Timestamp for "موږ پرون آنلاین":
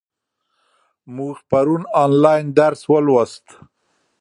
1.15-2.45